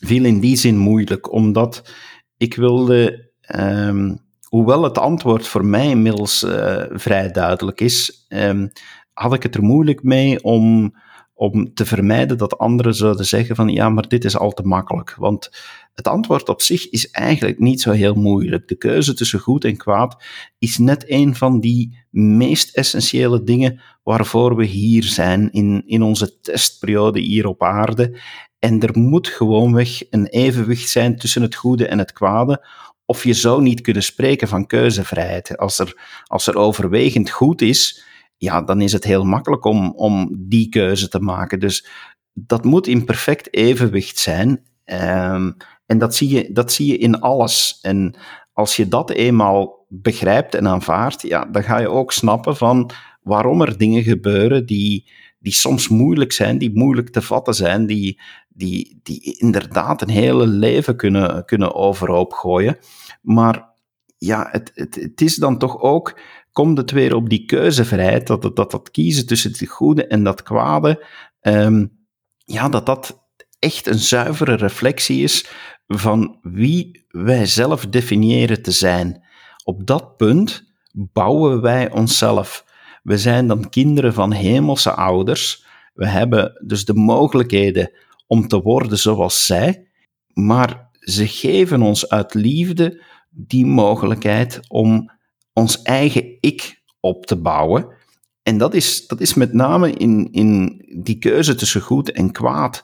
[0.00, 1.94] viel in die zin moeilijk, omdat
[2.36, 3.32] ik wilde.
[3.56, 4.22] Um,
[4.54, 8.72] hoewel het antwoord voor mij inmiddels uh, vrij duidelijk is, um,
[9.12, 10.94] had ik het er moeilijk mee om,
[11.34, 15.14] om te vermijden dat anderen zouden zeggen van ja, maar dit is al te makkelijk.
[15.18, 15.50] Want
[15.94, 18.68] het antwoord op zich is eigenlijk niet zo heel moeilijk.
[18.68, 20.24] De keuze tussen goed en kwaad
[20.58, 26.40] is net een van die meest essentiële dingen waarvoor we hier zijn in, in onze
[26.40, 28.20] testperiode hier op aarde.
[28.58, 32.66] En er moet gewoonweg een evenwicht zijn tussen het goede en het kwade,
[33.04, 35.56] of je zou niet kunnen spreken van keuzevrijheid.
[35.56, 38.04] Als er, als er overwegend goed is,
[38.36, 41.60] ja, dan is het heel makkelijk om, om die keuze te maken.
[41.60, 41.86] Dus
[42.32, 44.48] dat moet in perfect evenwicht zijn.
[44.84, 47.78] Um, en dat zie, je, dat zie je in alles.
[47.82, 48.16] En
[48.52, 52.90] als je dat eenmaal begrijpt en aanvaardt, ja, dan ga je ook snappen van
[53.22, 58.20] waarom er dingen gebeuren die, die soms moeilijk zijn, die moeilijk te vatten zijn, die,
[58.54, 62.78] die, die inderdaad een hele leven kunnen, kunnen overhoop gooien.
[63.22, 63.72] Maar
[64.18, 66.18] ja, het, het, het is dan toch ook,
[66.52, 70.42] komt het weer op die keuzevrijheid, dat dat, dat kiezen tussen het goede en dat
[70.42, 71.06] kwade,
[71.40, 72.06] um,
[72.44, 75.46] ja, dat dat echt een zuivere reflectie is
[75.86, 79.24] van wie wij zelf definiëren te zijn.
[79.64, 82.64] Op dat punt bouwen wij onszelf.
[83.02, 85.64] We zijn dan kinderen van hemelse ouders.
[85.94, 87.90] We hebben dus de mogelijkheden
[88.34, 89.88] om te worden zoals zij,
[90.32, 95.10] maar ze geven ons uit liefde die mogelijkheid om
[95.52, 97.94] ons eigen ik op te bouwen.
[98.42, 102.82] En dat is, dat is met name in, in die keuze tussen goed en kwaad.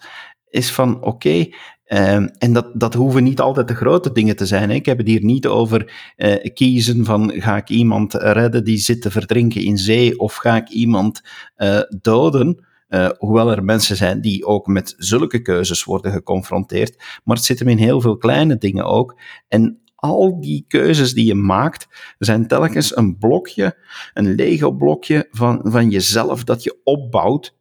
[0.49, 1.47] Is van oké,
[1.87, 4.69] uh, en dat, dat hoeven niet altijd de grote dingen te zijn.
[4.69, 4.75] Hè.
[4.75, 9.03] Ik heb het hier niet over uh, kiezen van ga ik iemand redden die zit
[9.03, 11.21] te verdrinken in zee of ga ik iemand
[11.57, 12.69] uh, doden.
[12.91, 16.97] Uh, hoewel er mensen zijn die ook met zulke keuzes worden geconfronteerd.
[17.25, 19.19] Maar het zit hem in heel veel kleine dingen ook.
[19.49, 23.77] En al die keuzes die je maakt, zijn telkens een blokje,
[24.15, 27.57] een Lego-blokje van, van jezelf dat je opbouwt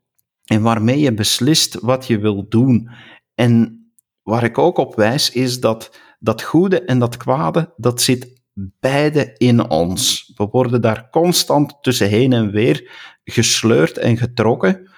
[0.45, 2.89] en waarmee je beslist wat je wil doen.
[3.35, 3.83] En
[4.23, 8.41] waar ik ook op wijs is dat dat goede en dat kwade, dat zit
[8.79, 10.31] beide in ons.
[10.35, 12.91] We worden daar constant tussen heen en weer
[13.23, 14.89] gesleurd en getrokken,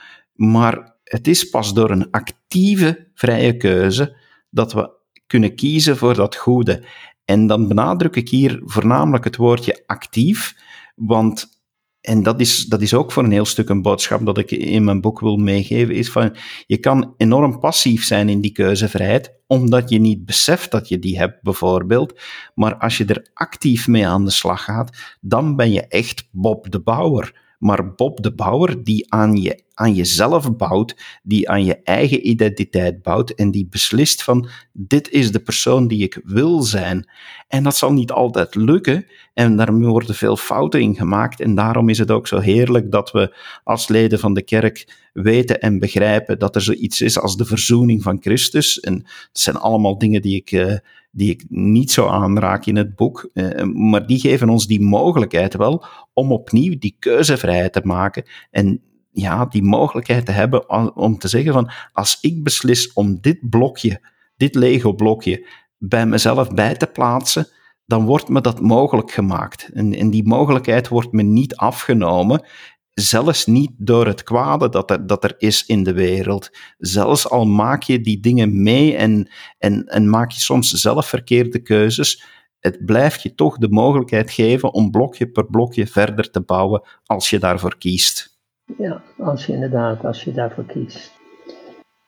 [0.41, 4.17] maar het is pas door een actieve vrije keuze
[4.49, 4.91] dat we
[5.27, 6.83] kunnen kiezen voor dat goede.
[7.25, 10.55] En dan benadruk ik hier voornamelijk het woordje actief,
[10.95, 11.59] want
[12.01, 14.83] en dat is, dat is ook voor een heel stuk een boodschap dat ik in
[14.83, 19.89] mijn boek wil meegeven, is van je kan enorm passief zijn in die keuzevrijheid, omdat
[19.89, 22.19] je niet beseft dat je die hebt, bijvoorbeeld.
[22.55, 26.71] Maar als je er actief mee aan de slag gaat, dan ben je echt Bob
[26.71, 27.50] de Bouwer.
[27.61, 33.01] Maar Bob de Bouwer, die aan, je, aan jezelf bouwt, die aan je eigen identiteit
[33.01, 37.09] bouwt en die beslist van dit is de persoon die ik wil zijn.
[37.47, 41.39] En dat zal niet altijd lukken en daar worden veel fouten in gemaakt.
[41.39, 45.59] En daarom is het ook zo heerlijk dat we als leden van de kerk weten
[45.59, 48.79] en begrijpen dat er zoiets is als de verzoening van Christus.
[48.79, 50.51] En het zijn allemaal dingen die ik...
[50.51, 50.75] Uh,
[51.11, 55.55] die ik niet zo aanraak in het boek, eh, maar die geven ons die mogelijkheid
[55.55, 61.27] wel om opnieuw die keuzevrijheid te maken en ja, die mogelijkheid te hebben om te
[61.27, 64.01] zeggen van als ik beslis om dit blokje,
[64.37, 65.47] dit Lego blokje
[65.77, 67.47] bij mezelf bij te plaatsen,
[67.85, 69.69] dan wordt me dat mogelijk gemaakt.
[69.73, 72.45] En, en die mogelijkheid wordt me niet afgenomen
[72.93, 76.49] zelfs niet door het kwade dat er, dat er is in de wereld.
[76.77, 81.61] Zelfs al maak je die dingen mee en, en, en maak je soms zelf verkeerde
[81.61, 82.23] keuzes,
[82.59, 87.29] het blijft je toch de mogelijkheid geven om blokje per blokje verder te bouwen als
[87.29, 88.39] je daarvoor kiest.
[88.77, 91.19] Ja, als je inderdaad, als je daarvoor kiest.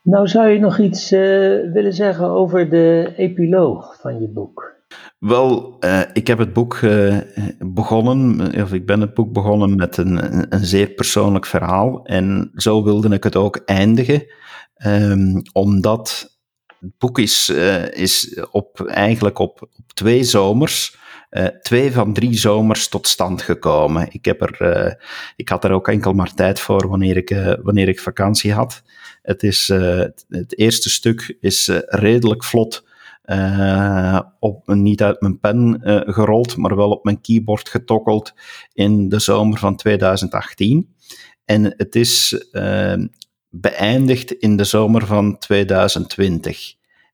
[0.04, 1.20] Nou zou je nog iets uh,
[1.74, 4.73] willen zeggen over de epiloog van je boek?
[5.24, 7.18] Wel, uh, ik heb het boek uh,
[7.60, 12.06] begonnen, of ik ben het boek begonnen met een, een, zeer persoonlijk verhaal.
[12.06, 14.26] En zo wilde ik het ook eindigen,
[14.86, 16.36] um, omdat
[16.80, 20.98] het boek is, uh, is op, eigenlijk op, op twee zomers,
[21.62, 24.08] twee van drie zomers tot stand gekomen.
[24.12, 24.98] Ik, heb er,
[25.36, 28.84] ik had er ook enkel maar tijd voor wanneer ik, wanneer ik vakantie had.
[29.22, 29.68] Het, is,
[30.28, 32.84] het eerste stuk is redelijk vlot
[33.26, 38.34] uh, op, niet uit mijn pen uh, gerold, maar wel op mijn keyboard getokkeld
[38.74, 40.96] in de zomer van 2018.
[41.46, 42.94] En het is uh,
[43.50, 46.74] beëindigd in de zomer van 2020.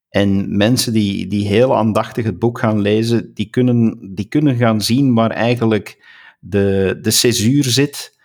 [0.10, 4.82] En mensen die, die heel aandachtig het boek gaan lezen, die kunnen, die kunnen gaan
[4.82, 6.06] zien waar eigenlijk
[6.40, 8.18] de, de césuur zit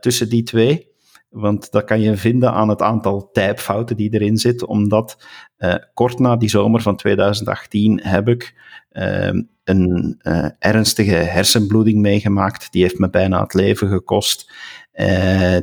[0.00, 0.87] tussen die twee.
[1.30, 5.26] Want dat kan je vinden aan het aantal typefouten die erin zitten, omdat
[5.58, 8.54] uh, kort na die zomer van 2018 heb ik
[8.92, 9.30] uh,
[9.64, 12.72] een uh, ernstige hersenbloeding meegemaakt.
[12.72, 14.52] Die heeft me bijna het leven gekost.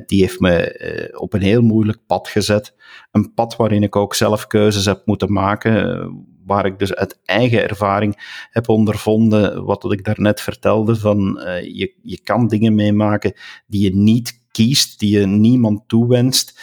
[0.06, 2.76] die heeft me op een heel moeilijk pad gezet.
[3.12, 6.10] Een pad waarin ik ook zelf keuzes heb moeten maken.
[6.46, 12.22] waar ik dus uit eigen ervaring heb ondervonden, wat ik daarnet vertelde, van je, je
[12.24, 13.34] kan dingen meemaken
[13.68, 16.60] die je niet kiest, die je niemand toewenst.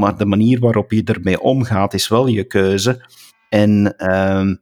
[0.00, 3.06] Maar de manier waarop je ermee omgaat, is wel je keuze.
[3.48, 4.54] En uh,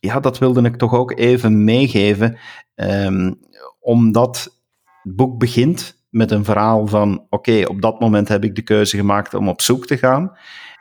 [0.00, 2.38] ja, dat wilde ik toch ook even meegeven,
[2.74, 3.38] um,
[3.80, 4.60] omdat
[5.02, 8.96] het boek begint met een verhaal van: oké, op dat moment heb ik de keuze
[8.96, 10.36] gemaakt om op zoek te gaan.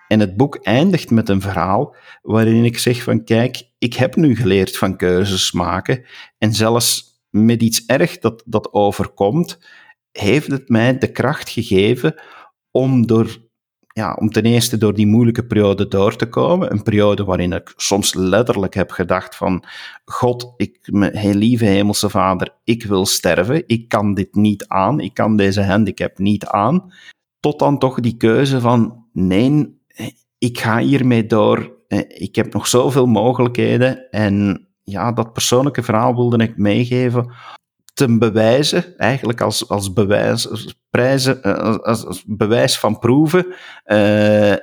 [0.07, 4.35] En het boek eindigt met een verhaal waarin ik zeg van kijk, ik heb nu
[4.35, 6.05] geleerd van keuzes maken
[6.37, 9.59] en zelfs met iets erg dat, dat overkomt,
[10.17, 12.15] heeft het mij de kracht gegeven
[12.71, 13.37] om, door,
[13.93, 16.71] ja, om ten eerste door die moeilijke periode door te komen.
[16.71, 19.63] Een periode waarin ik soms letterlijk heb gedacht van,
[20.05, 23.63] God, ik, mijn lieve hemelse vader, ik wil sterven.
[23.67, 24.99] Ik kan dit niet aan.
[24.99, 26.93] Ik kan deze handicap niet aan.
[27.39, 29.79] Tot dan toch die keuze van, nee,
[30.37, 31.73] ik ga hiermee door.
[32.07, 37.33] Ik heb nog zoveel mogelijkheden en ja, dat persoonlijke verhaal wilde ik meegeven
[37.95, 43.45] te bewijzen, eigenlijk als, als, bewijs, prijzen, eh, als, als bewijs van proeven,
[43.85, 44.55] uh,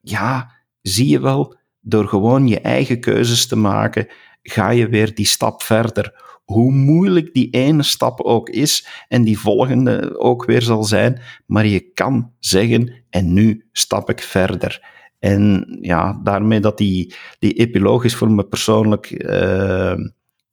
[0.00, 4.06] ja, zie je wel, door gewoon je eigen keuzes te maken,
[4.42, 6.24] ga je weer die stap verder.
[6.44, 11.66] Hoe moeilijk die ene stap ook is en die volgende ook weer zal zijn, maar
[11.66, 14.94] je kan zeggen, en nu stap ik verder.
[15.18, 19.94] En ja, daarmee dat die, die epiloog is voor me persoonlijk uh,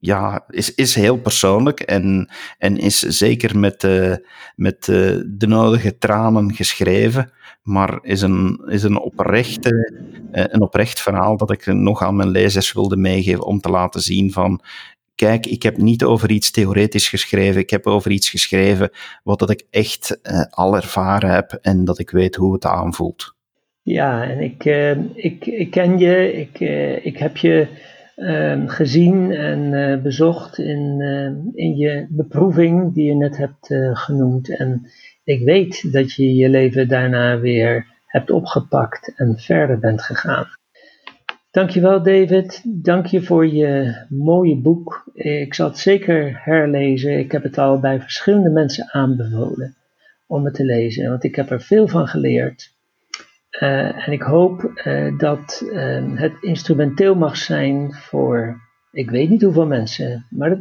[0.06, 4.16] ja, is, is heel persoonlijk en, en is zeker met, uh,
[4.56, 7.32] met uh, de nodige tranen geschreven,
[7.62, 9.92] maar is een, is een, oprechte,
[10.32, 14.02] uh, een oprecht verhaal dat ik nog aan mijn lezers wilde meegeven om te laten
[14.02, 14.62] zien van
[15.16, 18.90] kijk, ik heb niet over iets theoretisch geschreven, ik heb over iets geschreven
[19.24, 23.36] wat dat ik echt al ervaren heb en dat ik weet hoe het aanvoelt.
[23.82, 24.66] Ja, en ik,
[25.16, 26.60] ik, ik ken je, ik,
[27.06, 33.16] ik heb je Ehm, gezien en uh, bezocht in, uh, in je beproeving die je
[33.16, 34.58] net hebt uh, genoemd.
[34.58, 34.88] En
[35.24, 40.46] ik weet dat je je leven daarna weer hebt opgepakt en verder bent gegaan.
[41.52, 45.10] Dankjewel David, dank je voor je mooie boek.
[45.14, 47.20] Ik zal het zeker herlezen.
[47.20, 49.76] Ik heb het al bij verschillende mensen aanbevolen
[50.28, 52.73] om het te lezen, want ik heb er veel van geleerd.
[53.62, 59.42] Uh, en ik hoop uh, dat uh, het instrumenteel mag zijn voor, ik weet niet
[59.42, 60.60] hoeveel mensen, maar dat,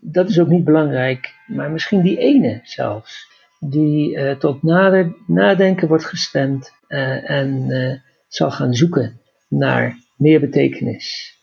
[0.00, 3.26] dat is ook niet belangrijk, maar misschien die ene zelfs,
[3.60, 11.34] die tot nader, nadenken wordt gestemd en zal gaan zoeken naar meer betekenis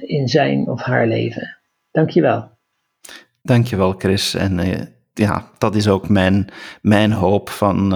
[0.00, 1.56] in zijn of haar leven.
[1.90, 2.50] Dankjewel.
[3.42, 4.60] Dankjewel Chris en
[5.14, 6.48] ja, dat is ook mijn,
[6.82, 7.92] mijn hoop van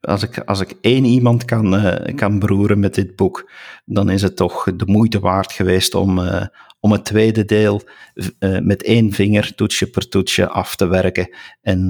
[0.00, 3.50] als ik, als ik één iemand kan, uh, kan beroeren met dit boek,
[3.84, 6.42] dan is het toch de moeite waard geweest om, uh,
[6.80, 7.82] om het tweede deel
[8.14, 11.36] uh, met één vinger, toetsje per toetsje, af te werken.
[11.62, 11.88] En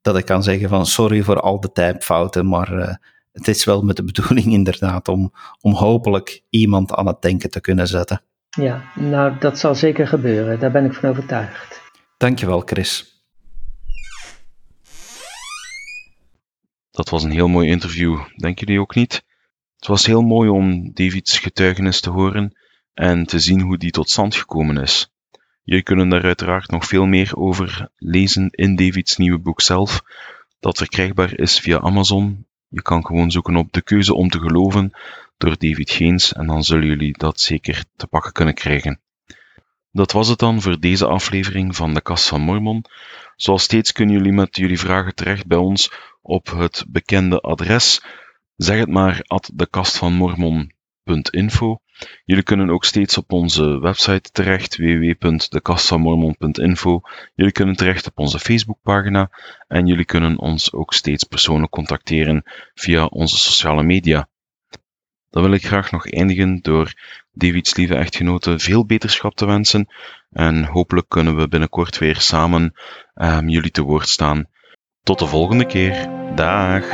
[0.00, 2.98] dat ik kan zeggen van sorry voor al de typfouten, maar
[3.32, 7.60] het is wel met de bedoeling inderdaad om, om hopelijk iemand aan het denken te
[7.60, 8.20] kunnen zetten.
[8.48, 11.82] Ja, nou dat zal zeker gebeuren, daar ben ik van overtuigd.
[12.16, 13.15] Dankjewel Chris.
[16.96, 19.24] Dat was een heel mooi interview, denken jullie ook niet?
[19.76, 22.56] Het was heel mooi om Davids getuigenis te horen
[22.94, 25.12] en te zien hoe die tot stand gekomen is.
[25.62, 30.02] Jullie kunnen daar uiteraard nog veel meer over lezen in Davids nieuwe boek zelf,
[30.60, 32.46] dat verkrijgbaar is via Amazon.
[32.68, 34.92] Je kan gewoon zoeken op De Keuze om te geloven
[35.36, 39.00] door David Geens en dan zullen jullie dat zeker te pakken kunnen krijgen.
[39.92, 42.84] Dat was het dan voor deze aflevering van de Kast van Mormon.
[43.36, 45.92] Zoals steeds kunnen jullie met jullie vragen terecht bij ons
[46.26, 48.02] op het bekende adres.
[48.56, 51.78] Zeg het maar at dekastvanmormon.info.
[52.24, 57.00] Jullie kunnen ook steeds op onze website terecht, www.dekastvanmormon.info.
[57.34, 59.30] Jullie kunnen terecht op onze Facebookpagina
[59.68, 62.42] en jullie kunnen ons ook steeds persoonlijk contacteren
[62.74, 64.28] via onze sociale media.
[65.30, 66.92] Dan wil ik graag nog eindigen door
[67.32, 69.88] Davids lieve echtgenote veel beterschap te wensen
[70.30, 72.72] en hopelijk kunnen we binnenkort weer samen
[73.14, 74.48] um, jullie te woord staan.
[75.06, 76.08] Tot de volgende keer.
[76.34, 76.84] Dag.